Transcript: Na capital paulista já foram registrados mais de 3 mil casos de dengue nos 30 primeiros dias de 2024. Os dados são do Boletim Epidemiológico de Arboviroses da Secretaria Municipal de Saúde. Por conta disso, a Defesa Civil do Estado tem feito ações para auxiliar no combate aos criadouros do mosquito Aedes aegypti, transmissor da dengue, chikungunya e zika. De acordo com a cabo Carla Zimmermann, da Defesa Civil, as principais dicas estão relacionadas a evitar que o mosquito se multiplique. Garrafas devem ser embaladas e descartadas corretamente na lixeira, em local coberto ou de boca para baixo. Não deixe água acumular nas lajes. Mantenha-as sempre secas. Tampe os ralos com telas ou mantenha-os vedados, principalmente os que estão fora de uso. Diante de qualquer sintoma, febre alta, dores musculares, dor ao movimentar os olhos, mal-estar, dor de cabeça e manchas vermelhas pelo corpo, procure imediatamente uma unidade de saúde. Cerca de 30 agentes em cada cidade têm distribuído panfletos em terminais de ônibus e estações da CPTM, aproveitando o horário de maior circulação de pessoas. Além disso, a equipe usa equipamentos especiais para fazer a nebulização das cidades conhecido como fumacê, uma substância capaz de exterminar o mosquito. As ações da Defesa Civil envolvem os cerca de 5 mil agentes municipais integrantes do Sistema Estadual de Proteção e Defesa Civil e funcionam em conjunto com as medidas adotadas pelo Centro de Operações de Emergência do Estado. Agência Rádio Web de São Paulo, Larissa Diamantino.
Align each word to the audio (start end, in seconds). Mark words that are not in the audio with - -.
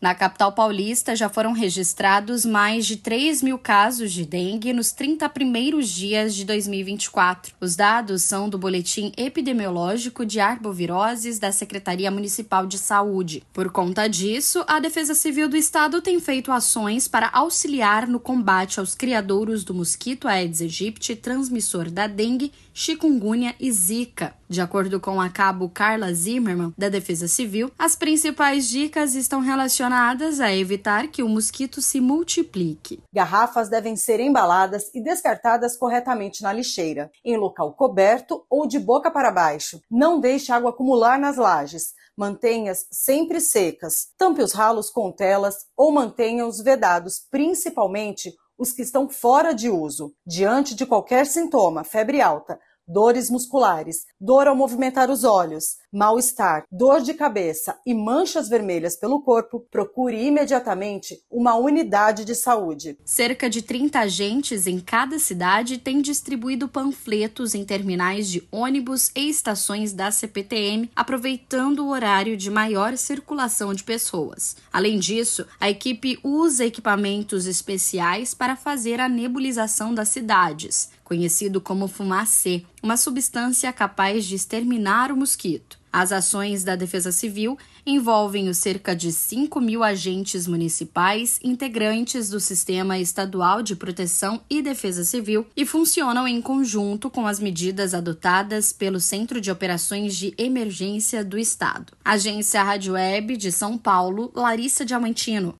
Na 0.00 0.14
capital 0.14 0.52
paulista 0.52 1.16
já 1.16 1.28
foram 1.28 1.50
registrados 1.50 2.44
mais 2.44 2.86
de 2.86 2.98
3 2.98 3.42
mil 3.42 3.58
casos 3.58 4.12
de 4.12 4.24
dengue 4.24 4.72
nos 4.72 4.92
30 4.92 5.28
primeiros 5.28 5.88
dias 5.88 6.36
de 6.36 6.44
2024. 6.44 7.56
Os 7.60 7.74
dados 7.74 8.22
são 8.22 8.48
do 8.48 8.56
Boletim 8.56 9.12
Epidemiológico 9.16 10.24
de 10.24 10.38
Arboviroses 10.38 11.40
da 11.40 11.50
Secretaria 11.50 12.12
Municipal 12.12 12.64
de 12.64 12.78
Saúde. 12.78 13.42
Por 13.52 13.72
conta 13.72 14.06
disso, 14.08 14.64
a 14.68 14.78
Defesa 14.78 15.16
Civil 15.16 15.48
do 15.48 15.56
Estado 15.56 16.00
tem 16.00 16.20
feito 16.20 16.52
ações 16.52 17.08
para 17.08 17.30
auxiliar 17.32 18.06
no 18.06 18.20
combate 18.20 18.78
aos 18.78 18.94
criadouros 18.94 19.64
do 19.64 19.74
mosquito 19.74 20.28
Aedes 20.28 20.60
aegypti, 20.60 21.16
transmissor 21.16 21.90
da 21.90 22.06
dengue, 22.06 22.52
chikungunya 22.72 23.52
e 23.58 23.72
zika. 23.72 24.37
De 24.48 24.62
acordo 24.62 24.98
com 24.98 25.20
a 25.20 25.28
cabo 25.28 25.68
Carla 25.68 26.10
Zimmermann, 26.14 26.72
da 26.76 26.88
Defesa 26.88 27.28
Civil, 27.28 27.70
as 27.78 27.94
principais 27.94 28.66
dicas 28.66 29.14
estão 29.14 29.40
relacionadas 29.40 30.40
a 30.40 30.54
evitar 30.54 31.08
que 31.08 31.22
o 31.22 31.28
mosquito 31.28 31.82
se 31.82 32.00
multiplique. 32.00 33.02
Garrafas 33.12 33.68
devem 33.68 33.94
ser 33.94 34.20
embaladas 34.20 34.84
e 34.94 35.02
descartadas 35.02 35.76
corretamente 35.76 36.42
na 36.42 36.50
lixeira, 36.50 37.10
em 37.22 37.36
local 37.36 37.74
coberto 37.74 38.42
ou 38.48 38.66
de 38.66 38.78
boca 38.78 39.10
para 39.10 39.30
baixo. 39.30 39.82
Não 39.90 40.18
deixe 40.18 40.50
água 40.50 40.70
acumular 40.70 41.18
nas 41.18 41.36
lajes. 41.36 41.92
Mantenha-as 42.16 42.86
sempre 42.90 43.40
secas. 43.40 44.08
Tampe 44.16 44.42
os 44.42 44.54
ralos 44.54 44.88
com 44.88 45.12
telas 45.12 45.56
ou 45.76 45.92
mantenha-os 45.92 46.62
vedados, 46.62 47.20
principalmente 47.30 48.32
os 48.58 48.72
que 48.72 48.82
estão 48.82 49.08
fora 49.08 49.54
de 49.54 49.70
uso. 49.70 50.12
Diante 50.26 50.74
de 50.74 50.84
qualquer 50.84 51.26
sintoma, 51.26 51.84
febre 51.84 52.20
alta, 52.20 52.58
dores 52.88 53.28
musculares, 53.28 54.06
dor 54.18 54.48
ao 54.48 54.56
movimentar 54.56 55.10
os 55.10 55.22
olhos, 55.22 55.76
mal-estar, 55.92 56.64
dor 56.72 57.00
de 57.02 57.12
cabeça 57.12 57.78
e 57.84 57.92
manchas 57.92 58.48
vermelhas 58.48 58.96
pelo 58.96 59.20
corpo, 59.20 59.60
procure 59.70 60.26
imediatamente 60.26 61.20
uma 61.30 61.54
unidade 61.54 62.24
de 62.24 62.34
saúde. 62.34 62.98
Cerca 63.04 63.50
de 63.50 63.60
30 63.60 64.00
agentes 64.00 64.66
em 64.66 64.80
cada 64.80 65.18
cidade 65.18 65.78
têm 65.78 66.00
distribuído 66.00 66.68
panfletos 66.68 67.54
em 67.54 67.64
terminais 67.64 68.28
de 68.28 68.46
ônibus 68.50 69.10
e 69.14 69.28
estações 69.28 69.92
da 69.92 70.10
CPTM, 70.10 70.90
aproveitando 70.96 71.80
o 71.80 71.90
horário 71.90 72.36
de 72.36 72.50
maior 72.50 72.96
circulação 72.96 73.74
de 73.74 73.84
pessoas. 73.84 74.56
Além 74.72 74.98
disso, 74.98 75.46
a 75.60 75.68
equipe 75.68 76.18
usa 76.22 76.64
equipamentos 76.64 77.46
especiais 77.46 78.32
para 78.32 78.56
fazer 78.56 79.00
a 79.00 79.08
nebulização 79.08 79.92
das 79.92 80.08
cidades 80.08 80.90
conhecido 81.08 81.58
como 81.58 81.88
fumacê, 81.88 82.62
uma 82.82 82.98
substância 82.98 83.72
capaz 83.72 84.26
de 84.26 84.34
exterminar 84.34 85.10
o 85.10 85.16
mosquito. 85.16 85.78
As 85.90 86.12
ações 86.12 86.62
da 86.62 86.76
Defesa 86.76 87.10
Civil 87.10 87.56
envolvem 87.86 88.50
os 88.50 88.58
cerca 88.58 88.94
de 88.94 89.10
5 89.10 89.58
mil 89.58 89.82
agentes 89.82 90.46
municipais 90.46 91.40
integrantes 91.42 92.28
do 92.28 92.38
Sistema 92.38 92.98
Estadual 92.98 93.62
de 93.62 93.74
Proteção 93.74 94.42
e 94.50 94.60
Defesa 94.60 95.02
Civil 95.02 95.46
e 95.56 95.64
funcionam 95.64 96.28
em 96.28 96.42
conjunto 96.42 97.08
com 97.08 97.26
as 97.26 97.40
medidas 97.40 97.94
adotadas 97.94 98.70
pelo 98.70 99.00
Centro 99.00 99.40
de 99.40 99.50
Operações 99.50 100.14
de 100.14 100.34
Emergência 100.36 101.24
do 101.24 101.38
Estado. 101.38 101.94
Agência 102.04 102.62
Rádio 102.62 102.92
Web 102.92 103.38
de 103.38 103.50
São 103.50 103.78
Paulo, 103.78 104.30
Larissa 104.34 104.84
Diamantino. 104.84 105.54